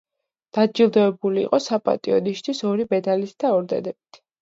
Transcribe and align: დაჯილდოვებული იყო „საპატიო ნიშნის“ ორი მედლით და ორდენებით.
დაჯილდოვებული 0.57 1.41
იყო 1.49 1.61
„საპატიო 1.67 2.19
ნიშნის“ 2.31 2.65
ორი 2.73 2.91
მედლით 2.97 3.41
და 3.47 3.57
ორდენებით. 3.61 4.25